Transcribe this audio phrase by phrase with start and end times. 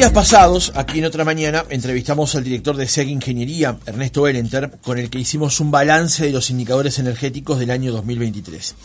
[0.00, 4.96] días pasados, aquí en otra mañana, entrevistamos al director de SEG Ingeniería, Ernesto Elenter, con
[4.96, 8.76] el que hicimos un balance de los indicadores energéticos del año 2023.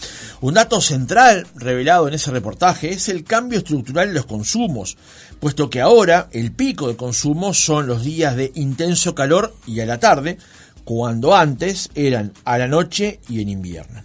[0.42, 4.98] Un dato central revelado en ese reportaje es el cambio estructural de los consumos,
[5.40, 9.86] puesto que ahora el pico de consumo son los días de intenso calor y a
[9.86, 10.38] la tarde,
[10.84, 14.04] cuando antes eran a la noche y en invierno.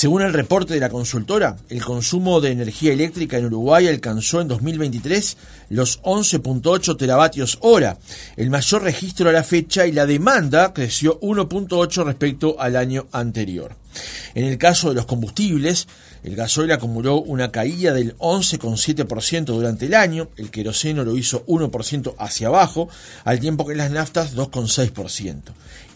[0.00, 4.48] Según el reporte de la consultora, el consumo de energía eléctrica en Uruguay alcanzó en
[4.48, 5.36] 2023
[5.68, 7.98] los 11.8 teravatios hora,
[8.38, 13.76] el mayor registro a la fecha y la demanda creció 1.8 respecto al año anterior.
[14.34, 15.86] En el caso de los combustibles,
[16.22, 22.14] el gasoil acumuló una caída del 11,7% durante el año, el queroseno lo hizo 1%
[22.18, 22.88] hacia abajo,
[23.24, 25.40] al tiempo que las naftas 2,6%.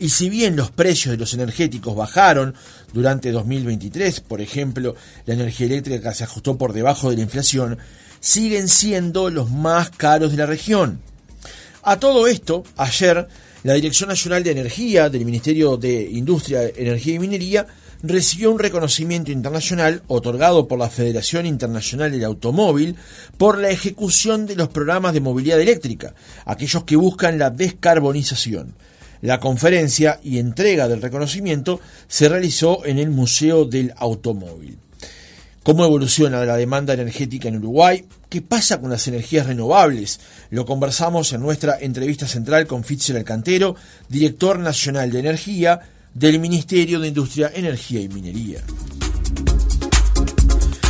[0.01, 2.55] Y si bien los precios de los energéticos bajaron
[2.93, 4.95] durante 2023, por ejemplo,
[5.27, 7.79] la energía eléctrica se ajustó por debajo de la inflación,
[8.21, 11.01] siguen siendo los más caros de la región.
[11.83, 13.29] A todo esto, ayer,
[13.63, 17.67] la Dirección Nacional de Energía del Ministerio de Industria, Energía y Minería
[18.07, 22.97] recibió un reconocimiento internacional otorgado por la Federación Internacional del Automóvil
[23.39, 28.75] por la ejecución de los programas de movilidad eléctrica, aquellos que buscan la descarbonización.
[29.23, 34.79] La conferencia y entrega del reconocimiento se realizó en el Museo del Automóvil.
[35.63, 38.05] ¿Cómo evoluciona la demanda energética en Uruguay?
[38.29, 40.21] ¿Qué pasa con las energías renovables?
[40.51, 43.77] Lo conversamos en nuestra entrevista central con Fitzel Alcantero,
[44.11, 45.81] director nacional de energía
[46.15, 48.61] del Ministerio de Industria, Energía y Minería.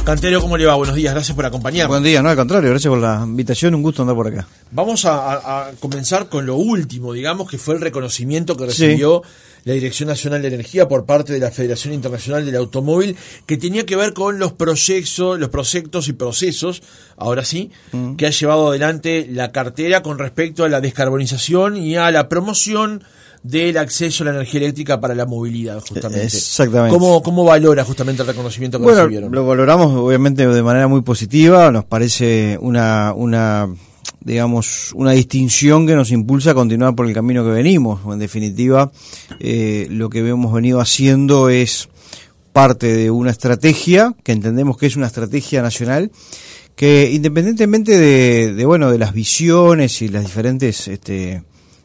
[0.05, 0.75] Cantero, ¿cómo le va?
[0.75, 1.89] Buenos días, gracias por acompañarnos.
[1.89, 4.47] Buen día, no, al contrario, gracias por la invitación, un gusto andar por acá.
[4.71, 9.23] Vamos a, comenzar con lo último, digamos, que fue el reconocimiento que recibió
[9.65, 13.87] la Dirección Nacional de Energía por parte de la Federación Internacional del Automóvil, que tenía
[13.87, 16.83] que ver con los proyectos, los proyectos y procesos,
[17.17, 18.17] ahora sí, mm.
[18.17, 23.05] que ha llevado adelante la cartera con respecto a la descarbonización y a la promoción
[23.45, 26.25] del acceso a la energía eléctrica para la movilidad, justamente.
[26.25, 26.97] Exactamente.
[26.97, 29.33] ¿Cómo, cómo valora justamente el reconocimiento que bueno, recibieron?
[29.33, 33.69] Lo valoramos obviamente de manera muy positiva, nos parece una, una
[34.21, 38.01] digamos, una distinción que nos impulsa a continuar por el camino que venimos.
[38.11, 38.91] En definitiva,
[39.39, 41.91] eh, lo que hemos venido haciendo es
[42.55, 46.11] parte de una estrategia, que entendemos que es una estrategia nacional,
[46.77, 51.43] que independientemente de, de bueno, de las visiones y las diferentes este,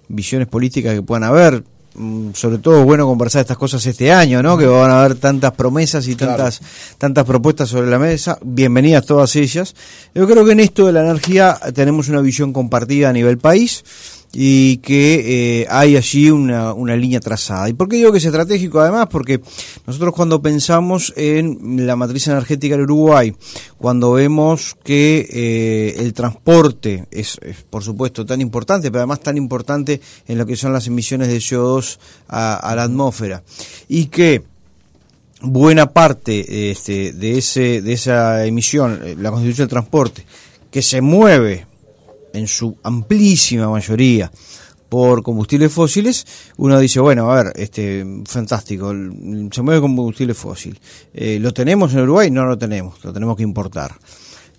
[0.10, 1.64] visiones políticas que puedan haber.
[1.96, 4.58] Mm, sobre todo es bueno conversar estas cosas este año, ¿no?
[4.58, 6.62] Que van a haber tantas promesas y tantas
[6.98, 8.38] tantas propuestas sobre la mesa.
[8.44, 9.76] Bienvenidas todas ellas.
[10.14, 13.84] Yo creo que en esto de la energía tenemos una visión compartida a nivel país
[14.32, 17.68] y que eh, hay allí una, una, línea trazada.
[17.68, 18.80] ¿Y por qué digo que es estratégico?
[18.80, 19.42] Además, porque
[19.88, 23.36] nosotros cuando pensamos en la matriz energética del Uruguay,
[23.78, 27.40] cuando vemos que eh, el transporte es,
[27.70, 31.38] por supuesto, tan importante, pero además tan importante en lo que son las emisiones de
[31.38, 31.98] CO2
[32.28, 33.44] a, a la atmósfera,
[33.88, 34.44] y que
[35.42, 40.26] buena parte este, de, ese, de esa emisión, eh, la constitución del transporte,
[40.70, 41.66] que se mueve
[42.34, 44.32] en su amplísima mayoría
[44.90, 46.26] por combustibles fósiles,
[46.58, 48.92] uno dice, bueno, a ver, este, fantástico,
[49.52, 50.80] se mueve combustible fósil.
[51.14, 52.32] Eh, ¿Lo tenemos en Uruguay?
[52.32, 53.96] No lo tenemos, lo tenemos que importar.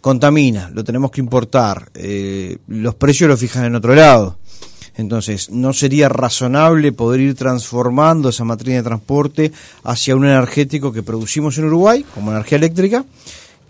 [0.01, 1.91] Contamina, lo tenemos que importar.
[1.95, 4.39] Eh, los precios los fijan en otro lado.
[4.97, 9.53] Entonces, ¿no sería razonable poder ir transformando esa matriz de transporte
[9.85, 13.05] hacia un energético que producimos en Uruguay, como energía eléctrica,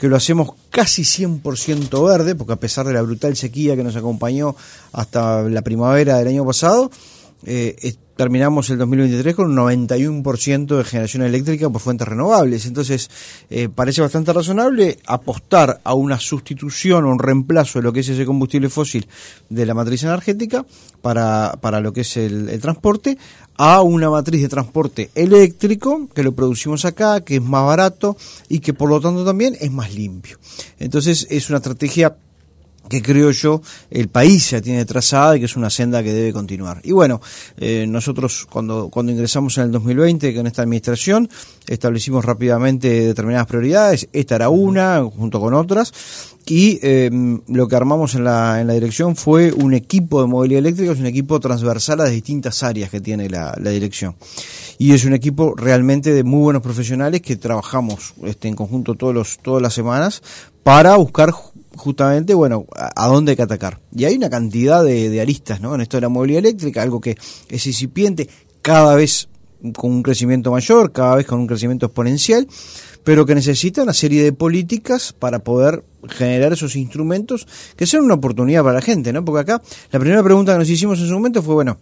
[0.00, 3.97] que lo hacemos casi 100% verde, porque a pesar de la brutal sequía que nos
[3.97, 4.56] acompañó
[4.93, 6.91] hasta la primavera del año pasado,
[7.44, 7.77] eh,
[8.20, 12.66] terminamos el 2023 con un 91% de generación eléctrica por fuentes renovables.
[12.66, 13.08] Entonces,
[13.48, 18.10] eh, parece bastante razonable apostar a una sustitución o un reemplazo de lo que es
[18.10, 19.09] ese combustible fósil
[19.48, 20.66] de la matriz energética
[21.00, 23.16] para, para lo que es el transporte
[23.56, 28.18] a una matriz de transporte eléctrico que lo producimos acá, que es más barato
[28.50, 30.39] y que por lo tanto también es más limpio.
[30.78, 32.15] Entonces es una estrategia
[32.91, 36.33] que creo yo el país ya tiene trazada y que es una senda que debe
[36.33, 36.81] continuar.
[36.83, 37.22] Y bueno,
[37.57, 41.31] eh, nosotros cuando, cuando ingresamos en el 2020 con esta administración
[41.66, 45.92] establecimos rápidamente determinadas prioridades, esta era una junto con otras,
[46.47, 50.59] y em, lo que armamos en la, en la dirección fue un equipo de movilidad
[50.59, 54.16] eléctrica, es un equipo transversal a las distintas áreas que tiene la, la dirección.
[54.77, 59.15] Y es un equipo realmente de muy buenos profesionales que trabajamos este, en conjunto todos
[59.15, 60.22] los, todas las semanas
[60.63, 61.31] para buscar
[61.77, 63.81] justamente, bueno, a, dónde hay que atacar.
[63.95, 65.75] Y hay una cantidad de, aristas, ¿no?
[65.75, 67.17] En esto de la movilidad eléctrica, algo que
[67.49, 68.28] es incipiente,
[68.63, 69.28] cada vez
[69.77, 72.47] con un crecimiento mayor, cada vez con un crecimiento exponencial,
[73.05, 77.47] pero que necesita una serie de políticas para poder generar esos instrumentos
[77.77, 79.25] que sean una oportunidad para la gente, ¿no?
[79.25, 81.78] Porque acá la primera pregunta que nos hicimos en su momento fue, bueno,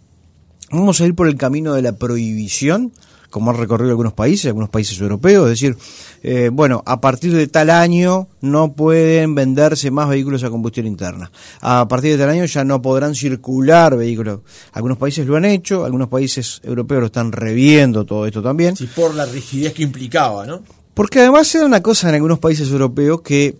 [0.71, 2.91] vamos a ir por el camino de la prohibición,
[3.29, 5.77] como han recorrido algunos países, algunos países europeos, es decir,
[6.23, 11.31] eh, bueno, a partir de tal año no pueden venderse más vehículos a combustión interna.
[11.61, 14.39] A partir de tal año ya no podrán circular vehículos.
[14.73, 18.75] Algunos países lo han hecho, algunos países europeos lo están reviendo todo esto también.
[18.75, 20.61] Sí, por la rigidez que implicaba, ¿no?
[20.93, 23.55] Porque además se da una cosa en algunos países europeos que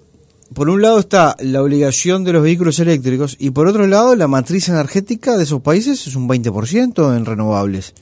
[0.54, 4.28] por un lado está la obligación de los vehículos eléctricos y por otro lado la
[4.28, 7.94] matriz energética de esos países es un 20% en renovables.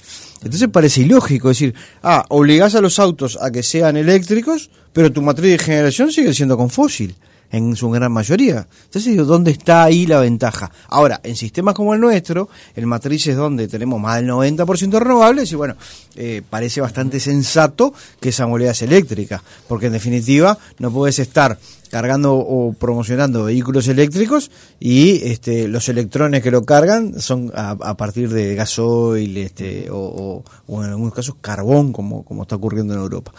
[0.44, 1.74] Entonces parece ilógico decir,
[2.04, 6.34] ah, obligás a los autos a que sean eléctricos, pero tu matriz de generación sigue
[6.34, 7.16] siendo con fósil
[7.52, 8.68] en su gran mayoría.
[8.86, 10.72] Entonces, ¿dónde está ahí la ventaja?
[10.90, 15.52] Ahora, en sistemas como el nuestro, el matriz es donde tenemos más del 90% renovables
[15.52, 15.76] y bueno,
[16.16, 21.58] eh, parece bastante sensato que esa movilidad es eléctrica, porque en definitiva no puedes estar
[21.90, 28.30] cargando o promocionando vehículos eléctricos y este, los electrones que lo cargan son a, partir
[28.30, 33.34] de gasoil este, o, o, en algunos casos carbón, como, como está ocurriendo en Europa.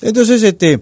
[0.00, 0.80] Entonces, este,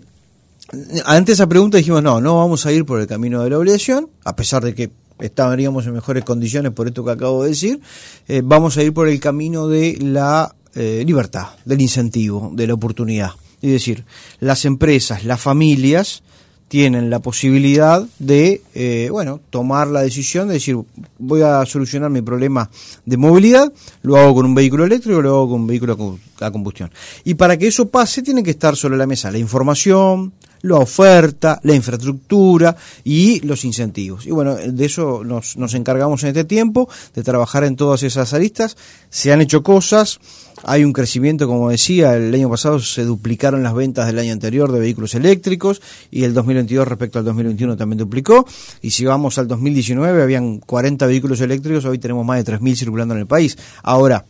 [1.05, 4.09] ante esa pregunta dijimos, no, no vamos a ir por el camino de la obligación,
[4.25, 7.81] a pesar de que estaríamos en mejores condiciones por esto que acabo de decir,
[8.29, 12.75] eh, vamos a ir por el camino de la eh, libertad, del incentivo, de la
[12.75, 13.33] oportunidad.
[13.61, 14.05] Es decir,
[14.39, 16.23] las empresas, las familias
[16.71, 20.79] tienen la posibilidad de, eh, bueno, tomar la decisión de decir,
[21.19, 22.71] voy a solucionar mi problema
[23.05, 23.73] de movilidad,
[24.03, 26.93] lo hago con un vehículo eléctrico, lo hago con un vehículo a combustión.
[27.25, 30.33] Y para que eso pase, tiene que estar sobre la mesa la información,
[30.63, 34.25] la oferta, la infraestructura y los incentivos.
[34.25, 38.33] Y bueno, de eso nos, nos encargamos en este tiempo, de trabajar en todas esas
[38.33, 38.77] aristas.
[39.09, 40.21] Se han hecho cosas,
[40.65, 44.73] hay un crecimiento, como decía, el año pasado se duplicaron las ventas del año anterior
[44.73, 45.81] de vehículos eléctricos
[46.11, 48.47] y el 2022 respecto al 2021 también duplicó.
[48.83, 53.15] Y si vamos al 2019, habían 40 vehículos eléctricos, hoy tenemos más de 3.000 circulando
[53.15, 53.57] en el país.
[53.83, 54.25] Ahora,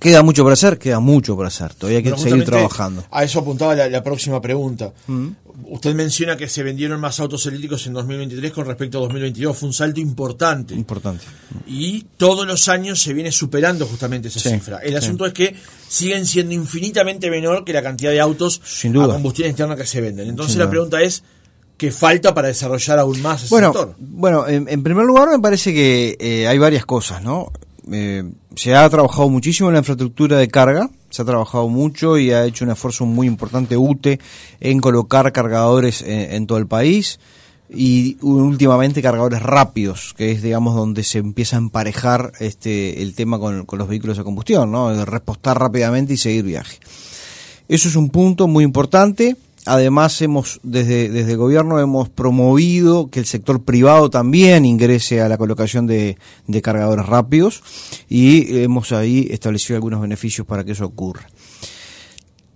[0.00, 1.74] Queda mucho por hacer, queda mucho por hacer.
[1.74, 3.04] Todavía hay que seguir trabajando.
[3.10, 4.92] A eso apuntaba la, próxima pregunta.
[5.06, 5.28] Mm.
[5.70, 9.56] Usted menciona que se vendieron más autos eléctricos en 2023 con respecto a 2022.
[9.56, 10.74] Fue un salto importante.
[10.74, 11.24] Importante.
[11.66, 14.78] Y todos los años se viene superando justamente esa cifra.
[14.78, 15.54] El asunto es que
[15.88, 20.28] siguen siendo infinitamente menor que la cantidad de autos a combustión externa que se venden.
[20.28, 21.22] Entonces la pregunta es,
[21.76, 23.94] ¿qué falta para desarrollar aún más ese bueno, sector?
[23.98, 27.52] Bueno, en, primer lugar me parece que eh, hay varias cosas, ¿no?
[27.92, 28.24] Eh,
[28.56, 32.44] se ha trabajado muchísimo en la infraestructura de carga, se ha trabajado mucho y ha
[32.44, 34.18] hecho un esfuerzo muy importante UTE
[34.60, 37.20] en colocar cargadores en, todo el país
[37.68, 43.38] y últimamente cargadores rápidos, que es digamos donde se empieza a emparejar este el tema
[43.38, 44.94] con, los vehículos de combustión, ¿no?
[44.94, 46.78] De repostar rápidamente y seguir viaje.
[47.68, 49.36] Eso es un punto muy importante.
[49.66, 55.28] Además, hemos desde, desde el gobierno hemos promovido que el sector privado también ingrese a
[55.28, 57.62] la colocación de, de cargadores rápidos
[58.08, 61.26] y hemos ahí establecido algunos beneficios para que eso ocurra.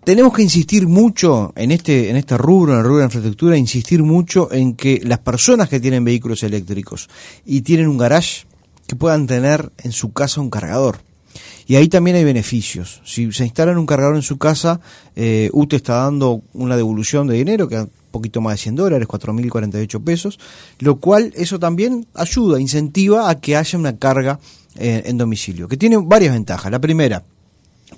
[0.08, 4.02] Tenemos que insistir mucho en este, en este rubro, en el rubro de infraestructura, insistir
[4.02, 7.10] mucho en que las personas que tienen vehículos eléctricos
[7.44, 8.46] y tienen un garage,
[8.86, 11.00] que puedan tener en su casa un cargador.
[11.68, 13.02] Y ahí también hay beneficios.
[13.04, 14.80] Si se instalan un cargador en su casa,
[15.14, 19.06] eh, UTE está dando una devolución de dinero, que un poquito más de 100 dólares,
[19.06, 20.40] 4.048 pesos,
[20.78, 24.40] lo cual eso también ayuda, incentiva a que haya una carga
[24.76, 26.72] eh, en domicilio, que tiene varias ventajas.
[26.72, 27.22] La primera,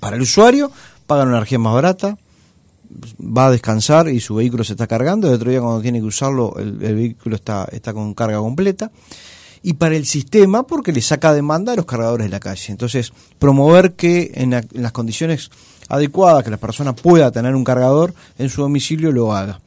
[0.01, 0.69] para el usuario,
[1.07, 2.17] paga una energía más barata,
[3.21, 6.07] va a descansar y su vehículo se está cargando, el otro día cuando tiene que
[6.07, 8.91] usarlo el, el vehículo está, está con carga completa
[9.63, 12.71] y para el sistema porque le saca demanda a los cargadores de la calle.
[12.71, 15.51] Entonces, promover que en, las condiciones
[15.89, 19.59] adecuadas que la persona pueda tener un cargador en su domicilio lo haga.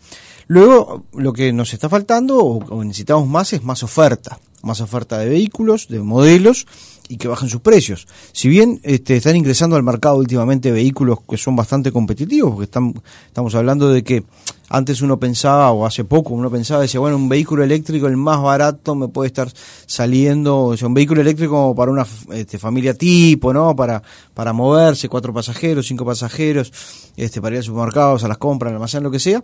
[0.47, 5.29] Luego, lo que nos está faltando o necesitamos más es más oferta más oferta de
[5.29, 6.67] vehículos, de modelos
[7.09, 8.07] y que bajen sus precios.
[8.33, 12.95] Si bien este, están ingresando al mercado últimamente vehículos que son bastante competitivos, porque están,
[13.27, 14.25] estamos hablando de que
[14.69, 18.43] antes uno pensaba, o hace poco uno pensaba, decía, bueno, un vehículo eléctrico el más
[18.43, 19.49] barato me puede estar
[19.87, 23.77] saliendo, o sea, un vehículo eléctrico para una este, familia tipo, ¿no?
[23.77, 26.73] Para, para moverse, cuatro pasajeros, cinco pasajeros,
[27.17, 29.43] este, para ir al supermercado, a las compras, al almacén, lo que sea,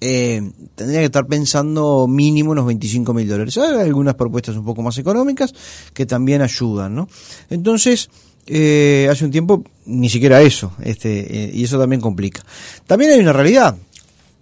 [0.00, 0.42] eh,
[0.74, 3.56] tendría que estar pensando mínimo unos 25 mil dólares.
[3.58, 5.52] Hay algunas propuestas un poco más económicas
[5.92, 7.08] que también ayudan, ¿no?
[7.50, 8.08] Entonces,
[8.46, 12.42] eh, hace un tiempo ni siquiera eso, este, eh, y eso también complica.
[12.86, 13.76] También hay una realidad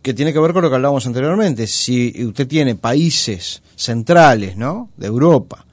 [0.01, 1.67] que tiene que ver con lo que hablábamos anteriormente.
[1.67, 4.91] Si usted tiene países centrales, ¿no?
[4.97, 5.67] De Europa,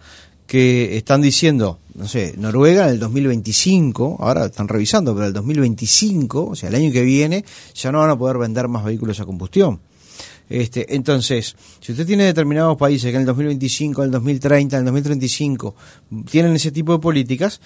[0.48, 6.48] que están diciendo no sé, Noruega en el 2025, ahora están revisando, pero el 2025,
[6.48, 9.26] o sea, el año que viene, ya no van a poder vender más vehículos a
[9.26, 9.80] combustión.
[10.50, 14.80] Este, entonces, si usted tiene determinados países que en el 2025, en el 2030, en
[14.80, 15.76] el 2035
[16.30, 17.62] tienen ese tipo de políticas,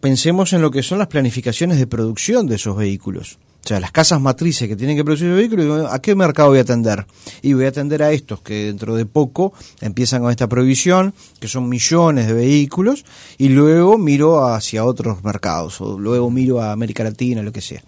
[0.00, 3.38] pensemos en lo que son las planificaciones de producción de esos vehículos.
[3.66, 6.58] O sea, las casas matrices que tienen que producir el vehículo, ¿a qué mercado voy
[6.58, 7.04] a atender?
[7.42, 11.48] Y voy a atender a estos que dentro de poco empiezan con esta prohibición, que
[11.48, 13.04] son millones de vehículos,
[13.38, 17.82] y luego miro hacia otros mercados, o luego miro a América Latina, lo que sea.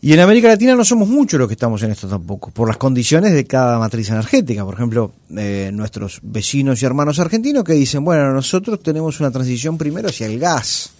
[0.00, 2.76] Y en América Latina no somos muchos los que estamos en esto tampoco, por las
[2.76, 4.64] condiciones de cada matriz energética.
[4.64, 9.76] Por ejemplo, eh, nuestros vecinos y hermanos argentinos que dicen, bueno, nosotros tenemos una transición
[9.76, 10.92] primero hacia el gas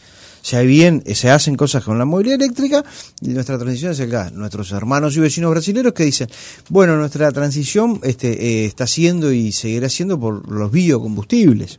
[0.67, 2.85] bien, se hacen cosas con la movilidad eléctrica
[3.21, 4.33] y nuestra transición es el gas.
[4.33, 6.29] Nuestros hermanos y vecinos brasileños que dicen,
[6.69, 11.79] bueno, nuestra transición este, eh, está siendo y seguirá siendo por los biocombustibles.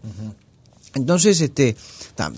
[0.96, 1.76] Entonces, este,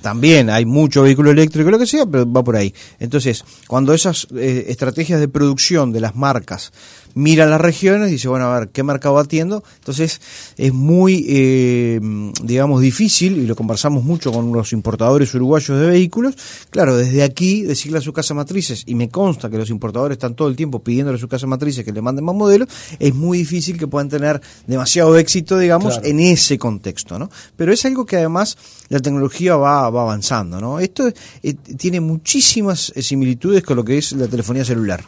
[0.01, 2.73] también hay mucho vehículo eléctrico, lo que sea, pero va por ahí.
[2.99, 6.71] Entonces, cuando esas eh, estrategias de producción de las marcas
[7.15, 9.63] mira las regiones y dice, bueno, a ver, ¿qué mercado atiendo?
[9.79, 10.21] Entonces
[10.57, 11.99] es muy, eh,
[12.43, 16.35] digamos, difícil, y lo conversamos mucho con los importadores uruguayos de vehículos,
[16.69, 20.35] claro, desde aquí decirle a su casa matrices, y me consta que los importadores están
[20.35, 23.39] todo el tiempo pidiéndole a su casa matrices que le manden más modelos, es muy
[23.39, 27.29] difícil que puedan tener demasiado éxito, digamos, en ese contexto, ¿no?
[27.55, 28.40] Pero es algo que además
[28.89, 30.79] la tecnología va, va avanzando, ¿no?
[30.79, 31.11] Esto
[31.43, 35.03] eh, tiene muchísimas similitudes con lo que es la telefonía celular.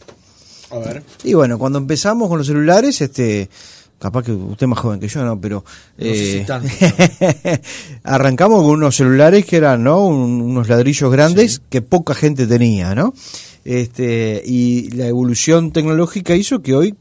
[1.23, 3.49] Y bueno, cuando empezamos con los celulares, este
[3.99, 5.39] capaz que usted es más joven que yo, ¿no?
[5.39, 5.63] Pero
[5.97, 6.45] eh,
[8.03, 10.05] arrancamos con unos celulares que eran, ¿no?
[10.05, 13.13] unos ladrillos grandes que poca gente tenía, ¿no?
[13.63, 16.95] Este, y la evolución tecnológica hizo que hoy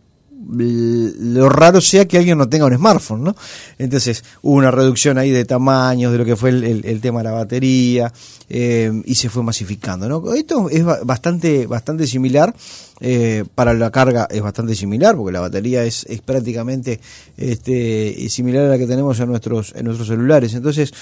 [0.49, 3.37] lo raro sea que alguien no tenga un smartphone, ¿no?
[3.79, 7.33] Entonces hubo una reducción ahí de tamaños, de lo que fue el, tema de la
[7.33, 8.13] batería,
[8.49, 10.35] eh, y se fue masificando, ¿no?
[10.35, 12.55] Esto es bastante, bastante similar,
[13.01, 17.01] eh, para la carga es bastante similar, porque la batería es, prácticamente
[17.37, 20.55] este, similar a la que tenemos en nuestros, en nuestros celulares.
[20.55, 20.93] Entonces,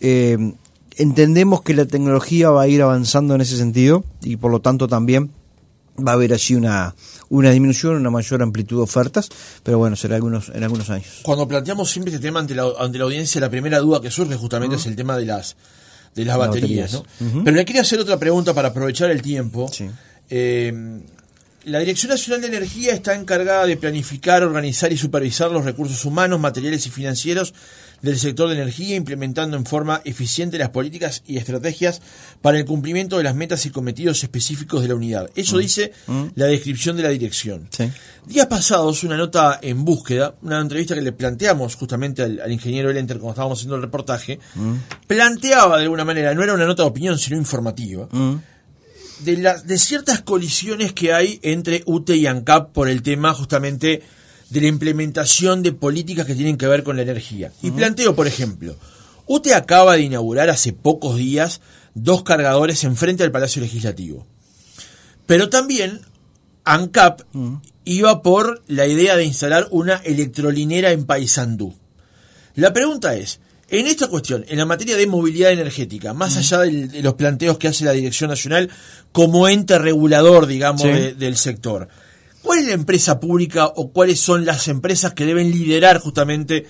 [0.00, 0.52] eh,
[0.96, 4.88] entendemos que la tecnología va a ir avanzando en ese sentido, y por lo tanto
[4.88, 5.30] también
[6.06, 6.94] va a haber así una,
[7.28, 9.28] una disminución, una mayor amplitud de ofertas,
[9.62, 11.20] pero bueno, será algunos, en algunos años.
[11.22, 14.36] Cuando planteamos siempre este tema ante la, ante la audiencia, la primera duda que surge
[14.36, 15.56] justamente es el tema de las
[16.14, 16.92] de las baterías.
[16.92, 17.04] ¿no?
[17.44, 19.70] Pero le quería hacer otra pregunta para aprovechar el tiempo.
[20.28, 21.00] Eh,
[21.64, 26.40] la Dirección Nacional de Energía está encargada de planificar, organizar y supervisar los recursos humanos,
[26.40, 27.52] materiales y financieros
[28.02, 32.00] del sector de energía, implementando en forma eficiente las políticas y estrategias
[32.40, 35.30] para el cumplimiento de las metas y cometidos específicos de la unidad.
[35.34, 35.60] Eso mm.
[35.60, 36.24] dice mm.
[36.34, 37.68] la descripción de la dirección.
[38.26, 43.18] Días pasados, una nota en búsqueda, una entrevista que le planteamos justamente al, ingeniero Elenter
[43.18, 44.74] cuando estábamos haciendo el reportaje, mm.
[45.06, 48.08] planteaba de alguna manera, no era una nota de opinión, sino informativa,
[49.20, 54.02] de, de ciertas colisiones que hay entre UTE y ANCAP por el tema justamente
[54.50, 57.52] de la implementación de políticas que tienen que ver con la energía.
[57.62, 58.76] Y planteo, por ejemplo,
[59.26, 61.60] UTE acaba de inaugurar hace pocos días
[61.94, 64.26] dos cargadores enfrente al Palacio Legislativo.
[65.26, 66.00] Pero también
[66.64, 67.22] ANCAP
[67.84, 71.74] iba por la idea de instalar una electrolinera en Paysandú.
[72.56, 77.02] La pregunta es, en esta cuestión, en la materia de movilidad energética, más allá de,
[77.02, 78.68] los planteos que hace la Dirección Nacional
[79.12, 81.88] como ente regulador, digamos, del sector,
[82.42, 86.66] ¿Cuál es la empresa pública o cuáles son las empresas que deben liderar justamente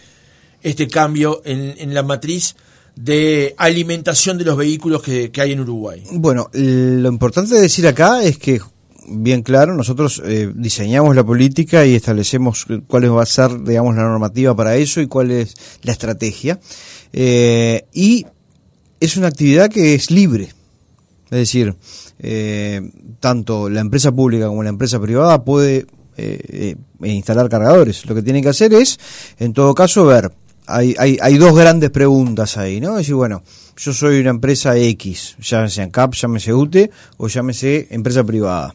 [0.62, 2.56] este cambio en, la matriz
[2.96, 6.04] de alimentación de los vehículos que, hay en Uruguay?
[6.12, 8.60] Bueno, lo importante de decir acá es que,
[9.08, 14.02] bien claro, nosotros eh, diseñamos la política y establecemos cuál va a ser, digamos, la
[14.02, 16.58] normativa para eso y cuál es la estrategia.
[17.12, 18.26] Eh, y
[18.98, 20.52] es una actividad que es libre.
[21.30, 21.76] Es decir,
[22.18, 22.80] eh,
[23.20, 28.04] tanto la empresa pública como la empresa privada puede eh, eh, instalar cargadores.
[28.06, 28.98] Lo que tienen que hacer es,
[29.38, 30.32] en todo caso, ver.
[30.66, 32.92] Hay, hay, hay dos grandes preguntas ahí, ¿no?
[32.92, 33.42] Es decir, bueno,
[33.76, 38.74] yo soy una empresa X, llámese ANCAP, llámese UTE o llámese empresa privada.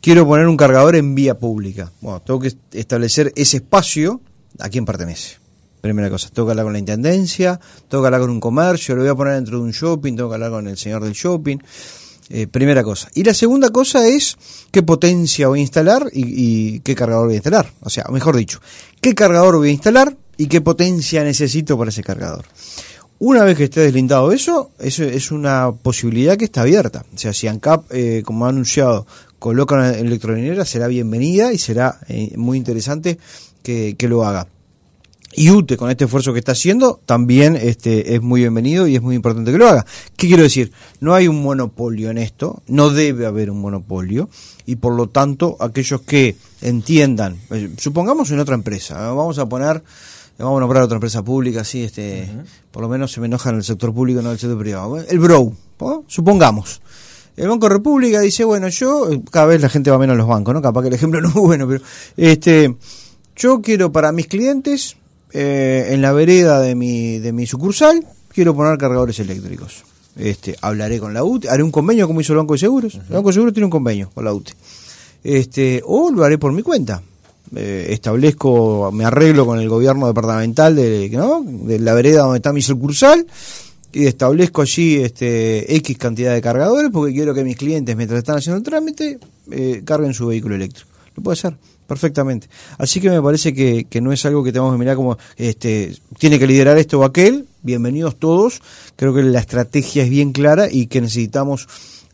[0.00, 1.90] Quiero poner un cargador en vía pública.
[2.00, 4.20] Bueno, tengo que establecer ese espacio
[4.58, 5.47] a quién pertenece.
[5.80, 7.58] Primera cosa, tengo que hablar con la intendencia,
[7.88, 10.28] tengo que hablar con un comercio, lo voy a poner dentro de un shopping, tengo
[10.28, 11.58] que hablar con el señor del shopping.
[12.30, 13.08] Eh, primera cosa.
[13.14, 14.36] Y la segunda cosa es
[14.70, 17.72] qué potencia voy a instalar y, qué cargador voy a instalar.
[17.80, 18.60] O sea, mejor dicho,
[19.00, 22.44] qué cargador voy a instalar y qué potencia necesito para ese cargador.
[23.18, 27.04] Una vez que esté deslindado eso, eso es una posibilidad que está abierta.
[27.14, 29.06] O sea, si ANCAP, eh, como ha anunciado,
[29.38, 33.18] coloca una electrolinera, será bienvenida y será eh, muy interesante
[33.62, 34.46] que, que lo haga.
[35.34, 39.02] Y UTE con este esfuerzo que está haciendo también este, es muy bienvenido y es
[39.02, 39.84] muy importante que lo haga.
[40.16, 40.72] ¿Qué quiero decir?
[41.00, 44.28] No hay un monopolio en esto, no debe haber un monopolio
[44.66, 49.14] y por lo tanto aquellos que entiendan, eh, supongamos en otra empresa, ¿eh?
[49.14, 49.82] vamos a poner,
[50.38, 52.28] vamos a nombrar otra empresa pública, así, este,
[52.70, 54.98] por lo menos se me enoja en el sector público, no en el sector privado,
[54.98, 55.54] el BROW,
[56.06, 56.80] supongamos.
[57.36, 60.52] El Banco República dice, bueno, yo, cada vez la gente va menos a los bancos,
[60.52, 60.60] ¿no?
[60.60, 61.84] Capaz que el ejemplo no es bueno, pero
[62.16, 62.74] este,
[63.36, 64.96] yo quiero para mis clientes
[65.32, 69.84] eh, en la vereda de mi, de mi sucursal quiero poner cargadores eléctricos.
[70.16, 72.94] Este, hablaré con la UTE, haré un convenio como hizo el Banco de Seguros.
[72.94, 74.52] El Banco de Seguros tiene un convenio con la UTE.
[75.22, 77.02] Este, o lo haré por mi cuenta.
[77.54, 82.62] Eh, establezco, me arreglo con el gobierno departamental de, de la vereda donde está mi
[82.62, 83.26] sucursal
[83.92, 88.36] y establezco allí este X cantidad de cargadores porque quiero que mis clientes, mientras están
[88.36, 89.18] haciendo el trámite,
[89.50, 90.90] eh, carguen su vehículo eléctrico.
[91.16, 91.56] Lo puede hacer
[91.88, 92.48] perfectamente.
[92.76, 95.96] Así que me parece que, que, no es algo que tenemos que mirar como este
[96.18, 97.46] tiene que liderar esto o aquel.
[97.62, 98.60] Bienvenidos todos.
[98.94, 101.66] Creo que la estrategia es bien clara y que necesitamos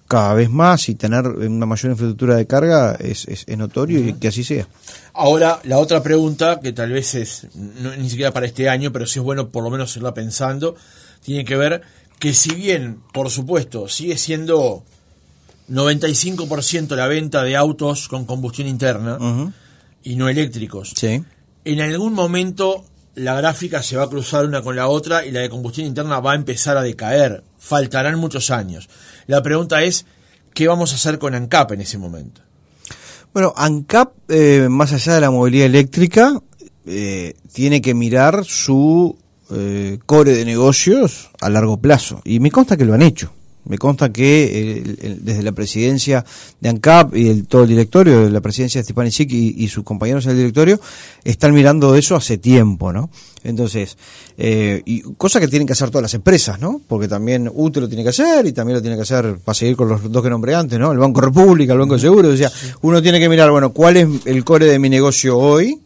[0.07, 4.29] cada vez más y tener una mayor infraestructura de carga es, es, notorio y que
[4.29, 4.69] así sea.
[5.13, 9.07] Ahora, la otra pregunta, que tal vez es no, ni siquiera para este año, pero
[9.07, 10.77] sí es bueno por lo menos irla pensando,
[11.23, 11.83] tiene que ver
[12.19, 14.85] que si bien, por supuesto, sigue siendo
[15.71, 19.19] 95% la venta de autos con combustión interna,
[20.05, 20.93] y no eléctricos.
[20.95, 21.25] Sí.
[21.65, 22.85] En algún momento
[23.15, 26.21] la gráfica se va a cruzar una con la otra y la de combustión interna
[26.21, 27.43] va a empezar a decaer.
[27.59, 28.89] Faltarán muchos años.
[29.27, 30.05] La pregunta es,
[30.53, 32.43] ¿qué vamos a hacer con ANCAP en ese momento?
[33.33, 36.41] Bueno, ANCAP, eh, más allá de la movilidad eléctrica,
[36.87, 39.17] eh, tiene que mirar su
[39.51, 42.21] eh, core de negocios a largo plazo.
[42.25, 43.33] Y me consta que lo han hecho.
[43.67, 46.25] Me consta que desde la presidencia
[46.61, 50.25] de ANCAP y el, todo el directorio, la presidencia de Stepanicic y, y sus compañeros
[50.27, 50.81] en el directorio,
[51.25, 53.11] están mirando eso hace tiempo, ¿no?
[53.45, 53.99] Entonces,
[54.39, 56.81] eh, y cosa que tienen que hacer todas las empresas, ¿no?
[56.89, 59.77] Porque también UTE lo tiene que hacer y también lo tiene que hacer para seguir
[59.77, 60.91] con los dos que nombré antes, ¿no?
[60.91, 63.99] El Banco República, el Banco de Seguros, o sea, uno tiene que mirar, bueno, ¿cuál
[63.99, 65.79] es el core de mi negocio hoy?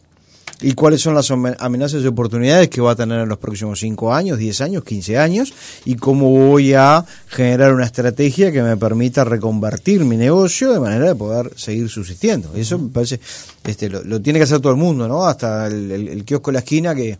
[0.61, 4.13] Y cuáles son las amenazas y oportunidades que va a tener en los próximos 5
[4.13, 5.53] años, 10 años, 15 años
[5.85, 11.05] y cómo voy a generar una estrategia que me permita reconvertir mi negocio de manera
[11.05, 12.51] de poder seguir subsistiendo.
[12.55, 13.19] Eso me parece,
[13.63, 15.25] este, lo, tiene que hacer todo el mundo, ¿no?
[15.25, 17.17] Hasta el, el, kiosco de la esquina que...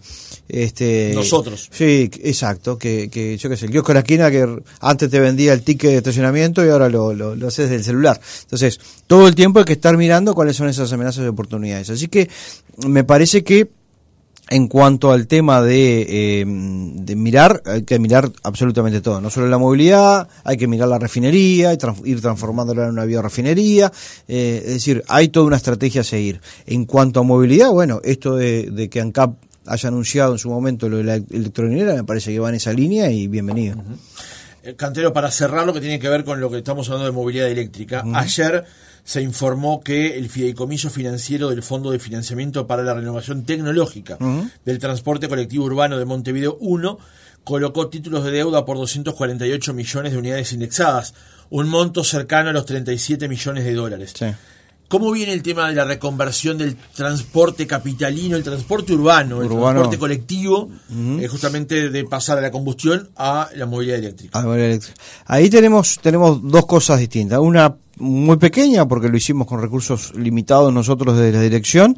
[0.50, 1.70] Este, Nosotros.
[1.72, 5.20] Sí, exacto, que, que yo qué sé, el kiosco de la esquina que antes te
[5.20, 8.20] vendía el ticket de estacionamiento y ahora lo, lo, lo haces del celular.
[8.42, 11.92] Entonces, todo el tiempo hay que estar mirando cuáles son esas amenazas y oportunidades.
[11.92, 12.30] Así que
[12.88, 13.70] me parece que
[14.50, 16.02] en cuanto al tema de,
[16.42, 20.88] eh, de, mirar, hay que mirar absolutamente todo, no solo la movilidad, hay que mirar
[20.88, 23.92] la refinería, ir transformándola en una biorefinería,
[24.28, 26.42] eh, es decir, hay toda una estrategia a seguir.
[26.66, 29.36] En cuanto a movilidad, bueno, esto de, que ANCAP
[29.68, 32.74] haya anunciado en su momento lo de la electrolinera, me parece que va en esa
[32.74, 33.78] línea y bienvenido.
[34.64, 37.12] Eh, Cantero, para cerrar lo que tiene que ver con lo que estamos hablando de
[37.12, 38.66] movilidad eléctrica, ayer
[39.04, 44.18] se informó que el fideicomiso financiero del Fondo de Financiamiento para la Renovación Tecnológica
[44.66, 47.00] del Transporte Colectivo Urbano de Montevideo 1
[47.44, 51.14] colocó títulos de deuda por 248 millones de unidades indexadas,
[51.50, 54.14] un monto cercano a los 37 millones de dólares.
[54.90, 60.00] ¿Cómo viene el tema de la reconversión del transporte capitalino, el transporte urbano, el transporte
[60.00, 64.40] colectivo, eh, justamente de pasar a la combustión a la movilidad eléctrica?
[65.26, 67.38] Ahí tenemos, tenemos dos cosas distintas.
[67.38, 71.98] Una muy pequeña, porque lo hicimos con recursos limitados nosotros desde la dirección,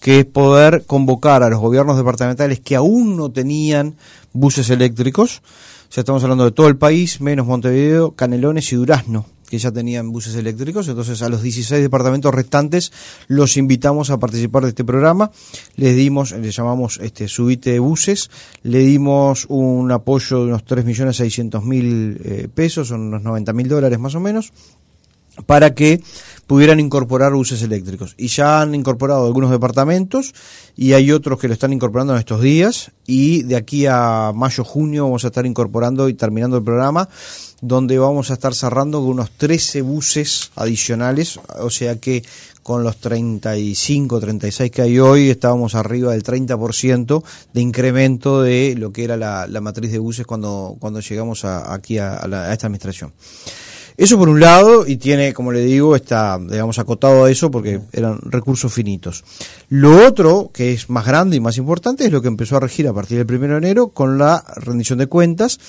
[0.00, 3.96] que es poder convocar a los gobiernos departamentales que aún no tenían
[4.32, 5.42] buses eléctricos.
[5.88, 9.72] O sea, estamos hablando de todo el país, menos Montevideo, Canelones y Durazno que ya
[9.72, 12.92] tenían buses eléctricos, entonces a los 16 departamentos restantes
[13.26, 15.32] los invitamos a participar de este programa,
[15.74, 18.30] les dimos, le llamamos este Subite Buses,
[18.62, 24.20] le dimos un apoyo de unos 3.600.000 eh, pesos, son unos 90.000 dólares más o
[24.20, 24.52] menos,
[25.46, 26.00] para que
[26.50, 28.16] pudieran incorporar buses eléctricos.
[28.18, 30.34] Y ya han incorporado algunos departamentos
[30.76, 34.64] y hay otros que lo están incorporando en estos días y de aquí a mayo,
[34.64, 37.08] junio vamos a estar incorporando y terminando el programa
[37.60, 42.24] donde vamos a estar cerrando con unos 13 buses adicionales, o sea que
[42.64, 47.22] con los 35, 36 que hay hoy estábamos arriba del 30%
[47.52, 52.16] de incremento de lo que era la, matriz de buses cuando, cuando llegamos aquí a
[52.52, 53.12] esta administración.
[54.00, 57.82] Eso por un lado, y tiene, como le digo, está, digamos, acotado a eso porque
[57.92, 59.22] eran recursos finitos.
[59.68, 62.88] Lo otro, que es más grande y más importante, es lo que empezó a regir
[62.88, 65.60] a partir del 1 de enero con la rendición de cuentas,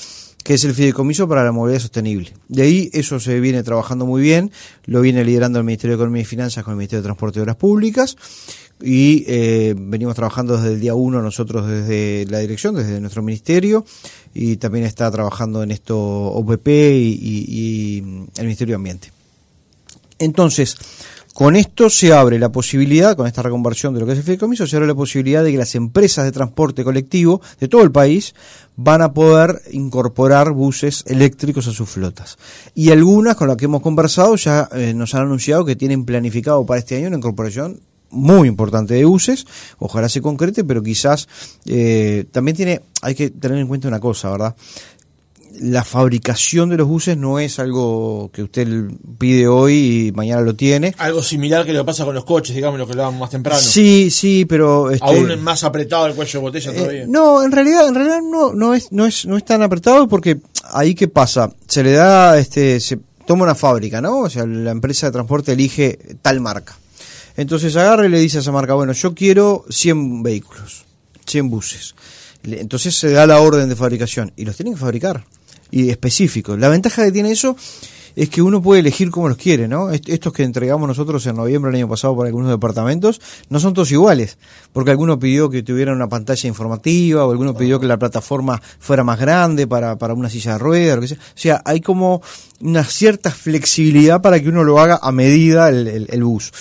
[0.43, 2.33] que es el fideicomiso para la movilidad sostenible.
[2.47, 4.51] De ahí eso se viene trabajando muy bien,
[4.85, 7.41] lo viene liderando el Ministerio de Economía y Finanzas con el Ministerio de Transporte y
[7.41, 8.17] Obras Públicas
[8.83, 13.85] y eh, venimos trabajando desde el día uno nosotros desde la dirección, desde nuestro ministerio
[14.33, 17.99] y también está trabajando en esto OPP y,
[18.37, 19.11] el Ministerio de Ambiente.
[20.19, 20.75] Entonces,
[21.33, 24.67] con esto se abre la posibilidad, con esta reconversión de lo que es el fideicomiso,
[24.67, 28.35] se abre la posibilidad de que las empresas de transporte colectivo de todo el país
[28.75, 32.37] van a poder incorporar buses eléctricos a sus flotas.
[32.75, 36.65] Y algunas con las que hemos conversado ya eh, nos han anunciado que tienen planificado
[36.65, 39.45] para este año una incorporación muy importante de buses,
[39.79, 41.29] ojalá se concrete, pero quizás
[41.65, 44.55] eh, también tiene, hay que tener en cuenta una cosa, ¿verdad?
[45.59, 48.67] La fabricación de los buses no es algo que usted
[49.17, 50.95] pide hoy y mañana lo tiene.
[50.97, 53.59] Algo similar que lo pasa con los coches, digamos, lo que hablábamos más temprano.
[53.59, 57.05] Sí, sí, pero este, aún más apretado el cuello de botella eh, todavía.
[57.07, 60.39] no, en realidad, en realidad no, no es, no es, no es tan apretado porque
[60.71, 64.19] ahí qué pasa, se le da, este, se toma una fábrica, ¿no?
[64.19, 66.75] O sea, la empresa de transporte elige tal marca
[67.37, 70.85] entonces agarra y le dice a esa marca, bueno, yo quiero 100 vehículos,
[71.25, 71.95] 100 buses.
[72.43, 75.23] Entonces se da la orden de fabricación y los tienen que fabricar
[75.71, 76.59] y específicos.
[76.59, 77.55] La ventaja que tiene eso
[78.15, 79.89] es que uno puede elegir como los quiere, ¿no?
[79.89, 83.91] Estos que entregamos nosotros en noviembre del año pasado para algunos departamentos no son todos
[83.91, 84.37] iguales,
[84.73, 89.03] porque alguno pidió que tuvieran una pantalla informativa o alguno pidió que la plataforma fuera
[89.03, 91.17] más grande para, para una silla de ruedas, o, sea.
[91.17, 92.21] o sea, hay como
[92.59, 96.51] una cierta flexibilidad para que uno lo haga a medida el, bus.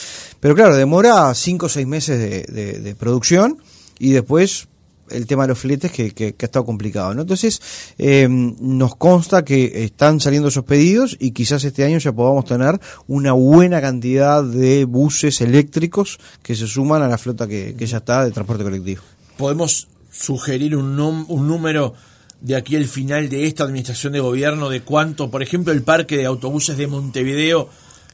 [0.41, 3.59] Pero claro, demora cinco o seis meses de, de producción
[3.99, 4.69] y después
[5.11, 7.15] el tema de los fletes que, que, ha estado complicado.
[7.15, 7.23] ¿no?
[7.23, 7.61] Entonces,
[7.99, 12.81] eh, nos consta que están saliendo esos pedidos y quizás este año ya podamos tener
[13.07, 17.99] una buena cantidad de buses eléctricos que se suman a la flota que, que ya
[17.99, 19.03] está de transporte colectivo.
[19.37, 21.95] ¿Podemos sugerir un, un número
[22.41, 26.17] de aquí al final de esta administración de gobierno de cuánto, por ejemplo, el parque
[26.17, 27.69] de autobuses de Montevideo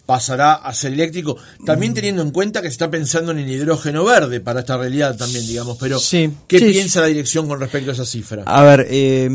[0.07, 1.95] pasará a ser eléctrico, también mm.
[1.95, 5.47] teniendo en cuenta que se está pensando en el hidrógeno verde para esta realidad también,
[5.47, 8.45] digamos, pero ¿qué piensa la dirección con respecto a esa cifra?
[8.47, 9.29] A ver, eh,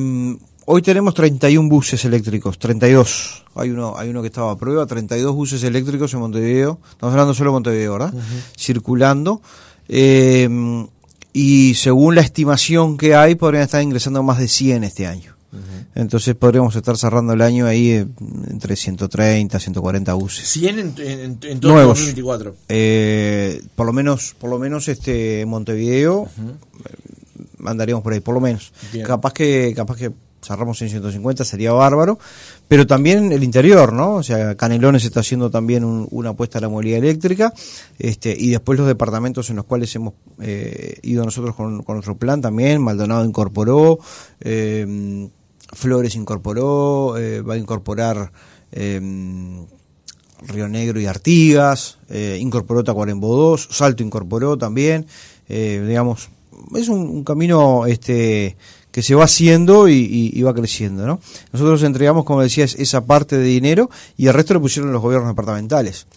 [0.66, 5.36] hoy tenemos 31 buses eléctricos, 32, hay uno, hay uno que estaba a prueba, 32
[5.36, 8.14] buses eléctricos en Montevideo, estamos hablando solo de Montevideo, ¿verdad?
[8.58, 9.42] Circulando.
[9.90, 10.48] Eh,
[11.34, 15.31] y según la estimación que hay, podrían estar ingresando más de 100 este año.
[15.96, 18.08] Entonces podríamos estar cerrando el año ahí eh,
[18.50, 20.48] entre 130, 140 buses.
[20.48, 22.56] 100 en, en, todo el 2024.
[22.70, 26.96] Eh, por lo menos, por lo menos este Montevideo eh,
[27.66, 28.72] andaríamos por ahí, por lo menos.
[29.06, 30.12] Capaz que, capaz que
[30.44, 32.18] cerramos en 150 sería bárbaro,
[32.68, 34.16] pero también el interior, ¿no?
[34.16, 37.54] O sea, Canelones está haciendo también una apuesta a la movilidad eléctrica,
[38.00, 40.14] este, y después los departamentos en los cuales hemos
[41.04, 44.00] ido nosotros con, nuestro plan también, Maldonado incorporó,
[44.40, 45.30] eh,
[45.74, 48.32] Flores incorporó, eh, va a incorporar
[48.72, 49.66] em,
[50.48, 55.06] Río Negro y Artigas, eh, incorporó Tacuarembó 2, Salto incorporó también,
[55.48, 56.30] eh, digamos,
[56.76, 58.58] es un, camino este
[58.92, 61.22] que se va haciendo y, va creciendo, ¿no?
[61.54, 65.30] Nosotros entregamos, como decías, esa parte de dinero y el resto lo pusieron los gobiernos
[65.30, 66.08] departamentales.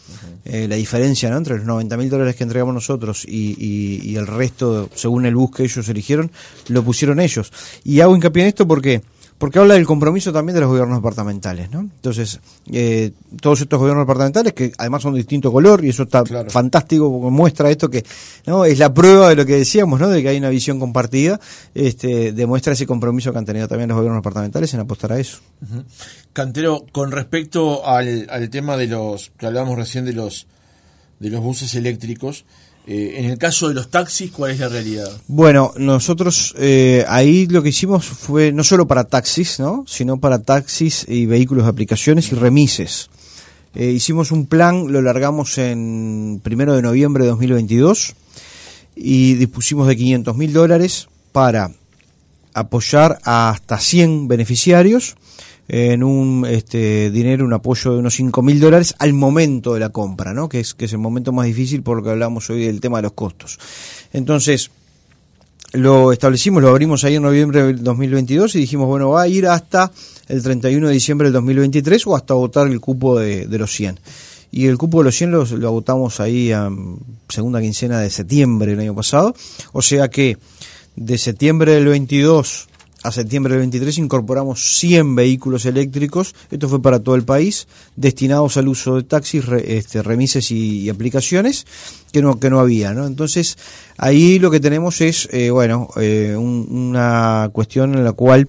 [0.44, 1.36] la diferencia ¿no?
[1.36, 3.56] entre los 90 mil dólares que entregamos nosotros y,
[4.02, 6.32] y, el resto, según el bus que ellos eligieron,
[6.66, 7.52] lo pusieron ellos.
[7.84, 9.02] Y hago hincapié en esto porque
[9.38, 11.80] porque habla del compromiso también de los gobiernos departamentales, ¿no?
[11.80, 12.40] Entonces,
[12.72, 17.10] eh, todos estos gobiernos departamentales, que además son de distinto color, y eso está fantástico,
[17.10, 18.04] porque muestra esto que,
[18.46, 18.64] ¿no?
[18.64, 20.08] Es la prueba de lo que decíamos, ¿no?
[20.08, 21.40] De que hay una visión compartida,
[21.74, 25.38] este, demuestra ese compromiso que han tenido también los gobiernos departamentales en apostar a eso.
[26.32, 30.46] Cantero, con respecto al, al tema de los, que hablábamos recién de los,
[31.18, 32.44] de los buses eléctricos,
[32.86, 35.10] eh, en el caso de los taxis, ¿cuál es la realidad?
[35.26, 39.84] Bueno, nosotros eh, ahí lo que hicimos fue no solo para taxis, ¿no?
[39.86, 43.08] sino para taxis y vehículos de aplicaciones y remises.
[43.74, 48.14] Eh, hicimos un plan, lo largamos en primero de noviembre de 2022
[48.96, 51.72] y dispusimos de 500 mil dólares para
[52.52, 55.16] apoyar a hasta 100 beneficiarios
[55.68, 59.88] en un este, dinero, un apoyo de unos 5 mil dólares al momento de la
[59.88, 60.48] compra, ¿no?
[60.48, 62.98] que, es, que es el momento más difícil por lo que hablamos hoy del tema
[62.98, 63.58] de los costos.
[64.12, 64.70] Entonces,
[65.72, 69.46] lo establecimos, lo abrimos ahí en noviembre del 2022 y dijimos, bueno, va a ir
[69.46, 69.90] hasta
[70.28, 73.98] el 31 de diciembre del 2023 o hasta votar el cupo de, de los 100.
[74.52, 76.70] Y el cupo de los 100 lo, lo agotamos ahí a
[77.28, 79.34] segunda quincena de septiembre del año pasado.
[79.72, 80.38] O sea que
[80.94, 82.68] de septiembre del 22
[83.04, 88.56] a septiembre del 23 incorporamos 100 vehículos eléctricos, esto fue para todo el país, destinados
[88.56, 91.66] al uso de taxis, este, remises y, aplicaciones
[92.12, 92.94] que no, que no había.
[92.94, 93.06] ¿no?
[93.06, 93.58] Entonces,
[93.98, 98.48] ahí lo que tenemos es, eh, bueno, eh, una cuestión en la cual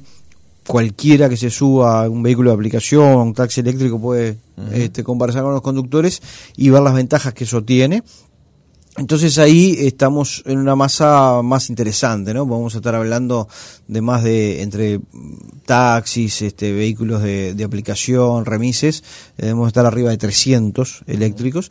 [0.65, 4.37] cualquiera que se suba a un vehículo de aplicación, un taxi eléctrico puede
[4.71, 6.21] este, conversar con los conductores
[6.55, 8.03] y ver las ventajas que eso tiene.
[8.97, 12.45] Entonces ahí estamos en una masa más interesante, ¿no?
[12.45, 13.49] Vamos a estar hablando
[13.89, 15.01] de más de entre
[15.65, 19.03] taxis, este, vehículos de, aplicación, remises,
[19.37, 21.69] eh, debemos estar arriba de 300 eléctricos.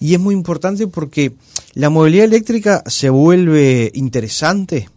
[0.00, 1.34] Y es muy importante porque
[1.74, 4.88] la movilidad eléctrica se vuelve interesante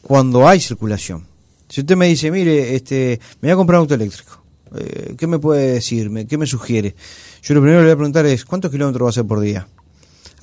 [0.00, 1.26] cuando hay circulación.
[1.68, 4.42] Si usted me dice, mire, este, me voy a comprar un auto eléctrico,
[4.74, 6.10] eh, ¿qué me puede decir?
[6.26, 6.96] ¿Qué me sugiere?
[7.40, 9.38] Yo lo primero que le voy a preguntar es, ¿cuántos kilómetros va a hacer por
[9.38, 9.68] día?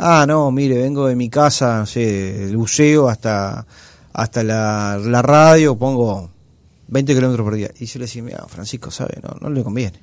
[0.02, 3.66] Ah, no, mire, vengo de mi casa, no sé, el buceo hasta,
[4.14, 6.30] hasta la, radio, pongo
[6.88, 7.70] 20 kilómetros por día.
[7.78, 9.20] Y yo le decía, mira, Francisco, ¿sabe?
[9.22, 10.00] No, no le conviene.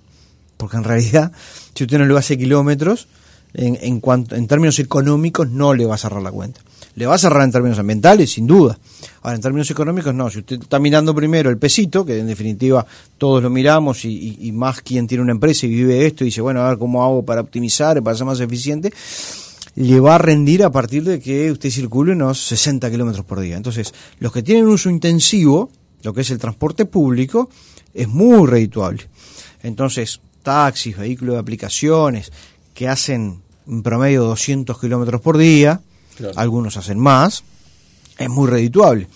[0.58, 1.32] Porque en realidad,
[1.74, 3.08] si usted no le hace kilómetros,
[3.54, 6.60] en, en, cuanto, en términos económicos no le va a cerrar la cuenta.
[6.94, 8.78] Le va a cerrar en términos ambientales, sin duda.
[9.22, 10.28] Ahora, en términos económicos, no.
[10.28, 12.84] Si usted está mirando primero el pesito, que en definitiva
[13.16, 16.42] todos lo miramos y, y más quien tiene una empresa y vive esto y dice,
[16.42, 18.92] bueno, a ver cómo hago para optimizar, para ser más eficiente,
[19.76, 23.56] le va a rendir a partir de que usted circule unos 60 kilómetros por día.
[23.56, 25.70] Entonces, los que tienen uso intensivo,
[26.02, 27.50] lo que es el transporte público,
[27.92, 29.02] es muy redituable.
[29.62, 32.32] Entonces, taxis, vehículos de aplicaciones
[32.72, 35.80] que hacen en promedio 200 kilómetros por día,
[36.36, 37.44] algunos hacen más,
[38.18, 39.08] es muy redituable.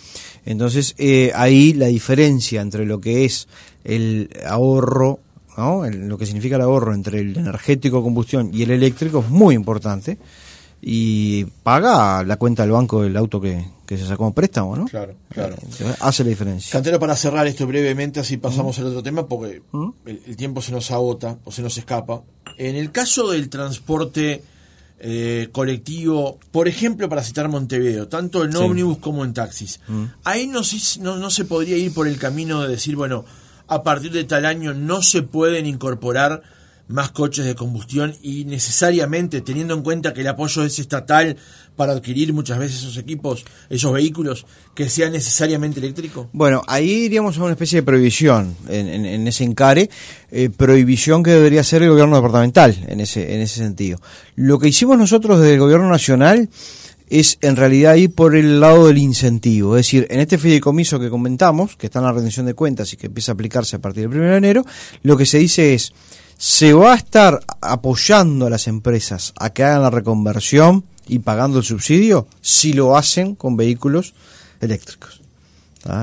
[0.44, 3.48] Entonces, eh, ahí la diferencia entre lo que es
[3.82, 5.20] el ahorro,
[5.56, 5.88] ¿no?
[5.88, 10.18] lo que significa el ahorro entre el energético combustión y el eléctrico es muy importante
[10.82, 14.84] y paga la cuenta del banco del auto que, se sacó como préstamo, ¿no?
[14.86, 15.56] Claro, claro.
[15.80, 16.70] Eh, hace la diferencia.
[16.70, 19.62] Cantero, para cerrar esto brevemente, así pasamos al otro tema, porque
[20.06, 22.22] el, tiempo se nos agota o se nos escapa.
[22.56, 24.44] En el caso del transporte
[25.00, 29.80] eh, colectivo, por ejemplo, para citar Montevideo, tanto en ómnibus como en taxis,
[30.22, 30.60] ahí no,
[31.00, 33.24] no, no se podría ir por el camino de decir, bueno,
[33.66, 36.42] a partir de tal año no se pueden incorporar
[36.90, 41.36] más coches de combustión y necesariamente teniendo en cuenta que el apoyo es estatal
[41.76, 46.28] para adquirir muchas veces esos equipos, esos vehículos, que sea necesariamente eléctrico?
[46.32, 49.88] Bueno, ahí iríamos a una especie de prohibición en, ese encare,
[50.30, 53.98] eh, prohibición que debería ser el gobierno departamental en ese, en ese sentido.
[54.34, 56.50] Lo que hicimos nosotros desde el gobierno nacional
[57.10, 59.76] es en realidad ir por el lado del incentivo.
[59.76, 62.96] Es decir, en este fideicomiso que comentamos, que está en la rendición de cuentas y
[62.96, 64.64] que empieza a aplicarse a partir del 1 de enero,
[65.02, 65.92] lo que se dice es
[66.40, 71.58] se va a estar apoyando a las empresas a que hagan la reconversión y pagando
[71.58, 74.14] el subsidio si lo hacen con vehículos
[74.58, 75.20] eléctricos.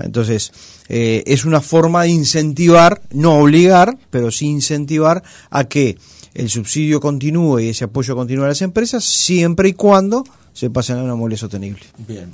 [0.04, 0.52] Entonces,
[0.90, 5.98] eh, es una forma de incentivar, no obligar, pero sí incentivar a que
[6.36, 10.24] el subsidio continúe y ese apoyo continúe a las empresas siempre y cuando
[10.54, 11.82] se pasen a una movilidad sostenible.
[12.08, 12.32] Bien.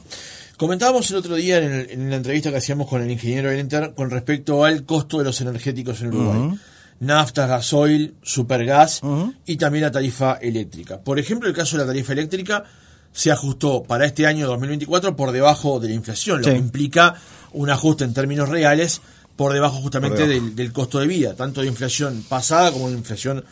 [0.58, 4.66] Comentábamos el otro día en, la entrevista que hacíamos con el ingeniero Enter con respecto
[4.66, 6.60] al costo de los energéticos en Uruguay
[7.00, 9.02] nafta, gasoil, supergas
[9.46, 11.00] y también la tarifa eléctrica.
[11.02, 12.64] Por ejemplo, el caso de la tarifa eléctrica
[13.12, 17.16] se ajustó para este año 2024 por debajo de la inflación, lo que implica
[17.54, 19.02] un ajuste en términos reales
[19.36, 23.44] por debajo justamente Del, costo de vida, tanto de inflación pasada como de inflación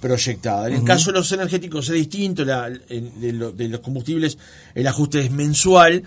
[0.00, 0.68] proyectada.
[0.68, 4.38] En el caso de los energéticos es distinto, de, los combustibles
[4.74, 6.02] el ajuste es mensual,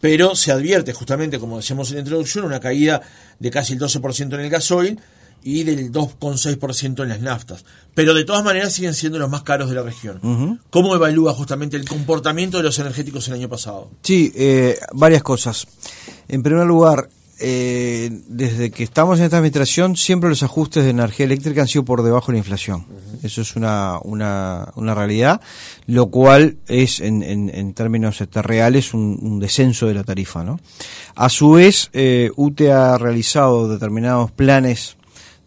[0.00, 3.00] pero se advierte justamente, como decíamos en la introducción, una caída
[3.38, 5.00] de casi el 12% en el gasoil
[5.44, 7.64] y del 2,6% en las naftas.
[7.94, 10.58] Pero de todas maneras siguen siendo los más caros de la región.
[10.70, 13.90] ¿Cómo evalúa justamente el comportamiento de los energéticos el año pasado?
[14.02, 15.66] Sí, eh, varias cosas.
[16.26, 17.08] En primer lugar,
[17.40, 21.84] eh, desde que estamos en esta administración, siempre los ajustes de energía eléctrica han sido
[21.84, 22.86] por debajo de la inflación.
[23.22, 25.40] Eso es una, una, una, realidad,
[25.86, 30.42] lo cual es, en, en, términos este, reales, un, descenso de la tarifa.
[30.44, 30.60] ¿no?
[31.16, 34.96] A su vez, eh, UTE ha realizado determinados planes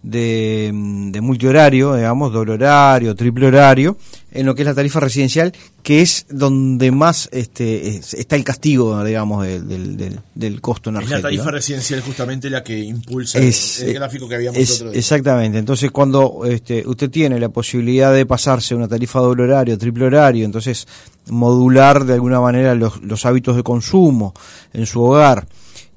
[0.10, 0.72] de,
[1.12, 3.98] de multihorario, digamos, doble horario, triple horario,
[4.32, 5.52] en lo que es la tarifa residencial,
[5.84, 11.18] que es donde más este, está el castigo, digamos, del, del, del costo energético.
[11.18, 15.58] Es la tarifa residencial justamente la que impulsa el, eh, gráfico que habíamos es, Exactamente,
[15.58, 20.46] entonces cuando este, usted tiene la posibilidad de pasarse una tarifa doble horario, triple horario,
[20.46, 20.88] entonces
[21.28, 24.34] modular de alguna manera los, los hábitos de consumo
[24.74, 25.48] en su hogar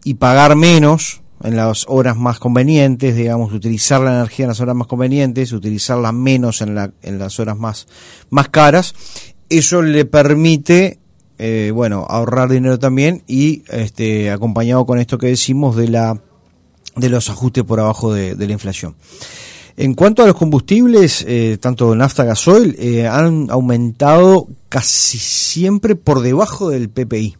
[0.03, 4.77] y pagar menos, en las horas más convenientes, digamos, utilizar la energía en las horas
[4.77, 7.87] más convenientes, utilizarla menos en, la, en las horas más,
[8.29, 8.95] más caras.
[9.49, 10.99] Eso le permite,
[11.39, 16.21] eh, bueno, ahorrar dinero también y este, acompañado con esto que decimos de, la,
[16.97, 18.95] de los ajustes por abajo de, la inflación.
[19.79, 26.21] En cuanto a los combustibles, eh, tanto nafta, gasoil, eh, han aumentado casi siempre por
[26.21, 27.37] debajo del PPI.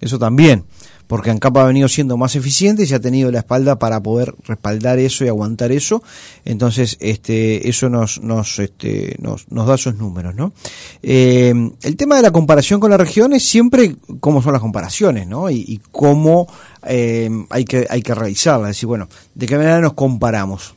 [0.00, 0.64] eso también
[1.12, 4.34] porque ANCAP ha venido siendo más eficiente y se ha tenido la espalda para poder
[4.46, 6.02] respaldar eso y aguantar eso.
[6.42, 10.54] Entonces, este, eso nos, nos, este, nos, nos da esos números, ¿no?
[11.02, 15.50] Eh, el tema de la comparación con las regiones, siempre cómo son las comparaciones, ¿no?
[15.50, 16.48] Y, cómo
[16.86, 18.70] eh, hay, que, hay que realizarlas.
[18.70, 20.76] Es decir, bueno, ¿de qué manera nos comparamos?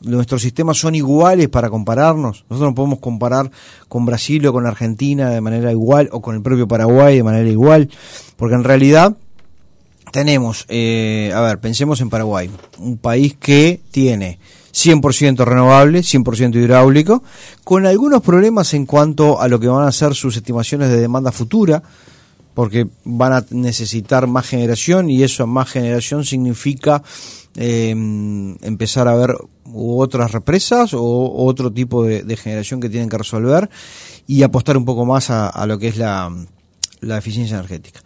[0.00, 2.44] nuestros sistemas son iguales para compararnos.
[2.48, 3.50] Nosotros no podemos comparar
[3.88, 7.48] con Brasil o con Argentina de manera igual o con el propio Paraguay de manera
[7.48, 7.90] igual,
[8.36, 9.16] porque en realidad
[10.12, 14.38] tenemos, eh, a ver, pensemos en Paraguay, un país que tiene
[14.72, 17.22] 100% renovable, 100% hidráulico,
[17.64, 21.32] con algunos problemas en cuanto a lo que van a ser sus estimaciones de demanda
[21.32, 21.82] futura,
[22.54, 27.02] porque van a necesitar más generación y eso más generación significa
[27.54, 29.36] em, empezar a ver
[29.72, 33.68] otras represas o otro tipo de, generación que tienen que resolver
[34.26, 36.32] y apostar un poco más a, lo que es la
[37.18, 38.00] eficiencia energética.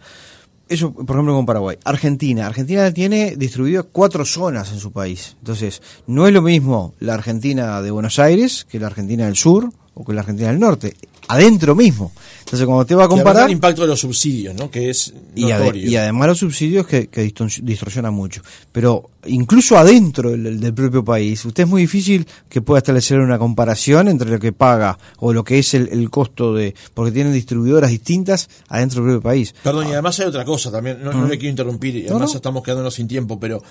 [0.69, 1.77] Eso, por ejemplo, con Paraguay.
[1.83, 2.47] Argentina.
[2.47, 5.35] Argentina tiene distribuido cuatro zonas en su país.
[5.39, 9.69] Entonces, no es lo mismo la Argentina de Buenos Aires que la Argentina del Sur
[9.93, 10.95] o que la Argentina del Norte
[11.27, 12.11] adentro mismo.
[12.39, 13.45] Entonces, cuando te va a comparar...
[13.45, 14.69] el impacto de los subsidios, ¿no?
[14.69, 17.21] Que es y, y, además los subsidios que, que
[17.61, 18.41] distorsionan mucho.
[18.71, 24.07] Pero incluso adentro del, propio país, usted es muy difícil que pueda establecer una comparación
[24.07, 26.75] entre lo que paga o lo que es el, costo de...
[26.93, 29.55] Porque tienen distribuidoras distintas adentro del propio país.
[29.63, 32.93] Perdón, y además hay otra cosa también, no, le quiero interrumpir, y además estamos quedándonos
[32.93, 33.61] sin tiempo, pero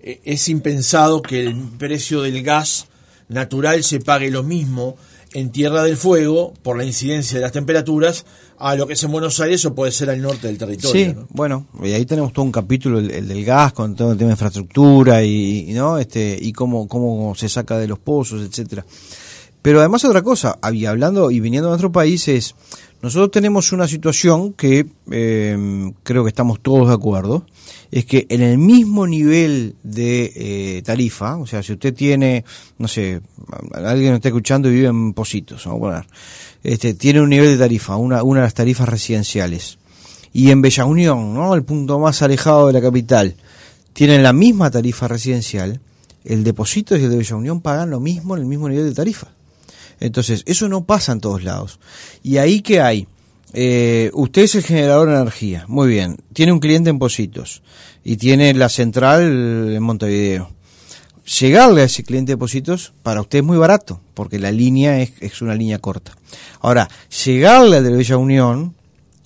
[0.00, 2.86] eh, es impensado que el precio del gas
[3.28, 4.96] natural se pague lo mismo
[5.34, 8.24] en Tierra del Fuego, por la incidencia de las temperaturas,
[8.64, 11.12] a lo que es en Buenos Aires o puede ser al norte del territorio.
[11.12, 14.28] Sí, bueno, y ahí tenemos todo un capítulo, el, del gas, con todo el tema
[14.28, 15.98] de infraestructura y, ¿no?
[15.98, 18.86] este, y cómo, cómo se saca de los pozos, etcétera.
[19.60, 22.54] Pero además otra cosa, hablando y viniendo de nuestro país es,
[23.04, 27.44] nosotros tenemos una situación que eh, creo que estamos todos de acuerdo,
[27.90, 32.46] es que en el mismo nivel de eh, tarifa, o sea, si usted tiene,
[32.78, 33.20] no sé,
[33.74, 36.06] alguien nos está escuchando y vive en Positos, vamos a poner,
[36.62, 39.76] este, tiene un nivel de tarifa, una, una de las tarifas residenciales,
[40.32, 41.54] y en Bella Unión, ¿no?
[41.54, 43.34] el punto más alejado de la capital,
[43.92, 45.78] tienen la misma tarifa residencial,
[46.24, 48.94] el depósito y el de Bella Unión pagan lo mismo en el mismo nivel de
[48.94, 49.28] tarifa.
[50.00, 51.78] Entonces, eso no pasa en todos lados.
[52.22, 53.06] ¿Y ahí qué hay?
[53.56, 56.18] Eh, usted es el generador de energía, muy bien.
[56.32, 57.62] Tiene un cliente en Positos
[58.02, 59.22] y tiene la central
[59.72, 60.50] en Montevideo.
[61.40, 65.40] Llegarle a ese cliente de Positos para usted es muy barato, porque la línea es,
[65.40, 66.16] una línea corta.
[66.60, 66.88] Ahora,
[67.24, 68.74] llegarle al de Bella Unión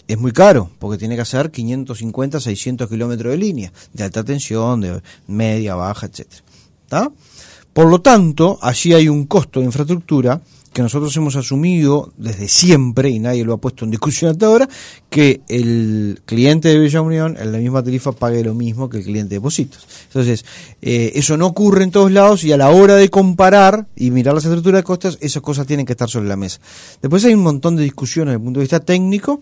[0.07, 4.81] es muy caro, porque tiene que hacer 550, 600 kilómetros de línea, de alta tensión,
[4.83, 6.43] de media, baja, etcétera.
[7.73, 10.41] Por lo tanto, allí hay un costo de infraestructura
[10.79, 14.69] que nosotros hemos asumido desde siempre, y nadie lo ha puesto en discusión hasta ahora,
[15.11, 19.03] que el cliente de Bella Unión en la misma tarifa pague lo mismo que el
[19.03, 19.89] cliente de depósitos.
[20.05, 20.45] Entonces,
[20.81, 24.37] eh, eso no ocurre en todos lados y a la hora de comparar y mirar
[24.37, 26.61] las estructuras de costas, esas cosas tienen que estar sobre la mesa.
[27.03, 29.41] Después hay un montón de discusiones desde el punto de vista técnico,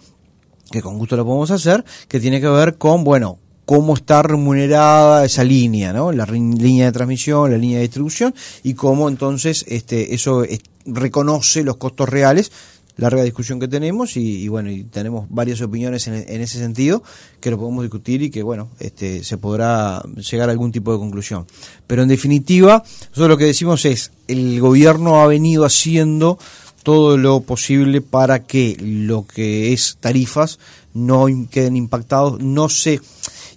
[0.70, 5.26] que con gusto lo podemos hacer, que tiene que ver con, bueno, cómo está remunerada
[5.26, 6.12] esa línea, ¿no?
[6.12, 10.44] La línea de transmisión, la línea de distribución y cómo entonces este eso
[10.86, 12.52] reconoce los costos reales.
[12.98, 17.02] Larga discusión que tenemos y, bueno, y tenemos varias opiniones en, ese sentido
[17.40, 20.98] que lo podemos discutir y que bueno, este se podrá llegar a algún tipo de
[20.98, 21.46] conclusión.
[21.86, 26.38] Pero en definitiva, nosotros lo que decimos es el gobierno ha venido haciendo
[26.82, 30.58] todo lo posible para que lo que es tarifas
[30.94, 33.00] no queden impactados, no se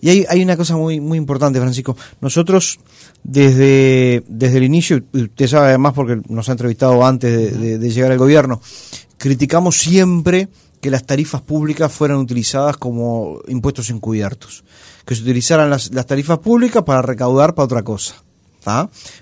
[0.01, 1.95] y hay, hay una cosa muy, muy importante, Francisco.
[2.21, 2.79] Nosotros,
[3.23, 8.17] desde, desde el inicio, usted sabe además porque nos ha entrevistado antes de, llegar al
[8.17, 8.61] gobierno,
[9.17, 10.47] criticamos siempre
[10.79, 14.63] que las tarifas públicas fueran utilizadas como impuestos encubiertos,
[15.05, 18.15] que se utilizaran las, las tarifas públicas para recaudar para otra cosa.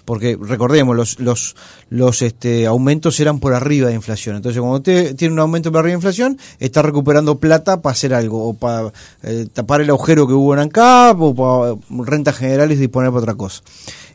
[0.05, 1.55] Porque recordemos, los, los,
[1.89, 4.35] los este, aumentos eran por arriba de inflación.
[4.35, 8.13] Entonces, cuando usted tiene un aumento por arriba de inflación, está recuperando plata para hacer
[8.13, 8.91] algo, o para
[9.23, 13.35] eh, tapar el agujero que hubo en ANCAP, o para rentas generales disponer para otra
[13.35, 13.61] cosa.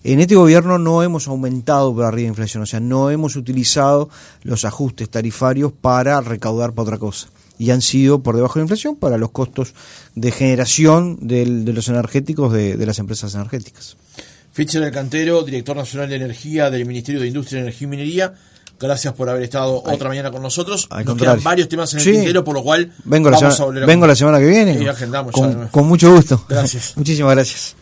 [0.05, 4.11] En este gobierno no hemos aumentado por arriba de inflación, o sea, no hemos utilizado
[4.43, 7.29] los ajustes tarifarios para recaudar para otra cosa.
[7.57, 9.75] Y han sido por debajo de la inflación para los costos
[10.17, 13.97] de generación de los energéticos de las empresas energéticas.
[14.53, 18.35] Fischer el Cantero, director nacional de energía del Ministerio de Industria, Energía y Minería.
[18.79, 20.89] Gracias por haber estado otra mañana con nosotros.
[21.05, 24.17] Nos quedan varios temas en el tintero, por lo cual vengo, la, semana, vengo la
[24.17, 24.83] semana que viene.
[24.83, 26.45] Y agendamos con, con mucho gusto.
[26.49, 26.93] Gracias.
[26.97, 27.77] Muchísimas gracias.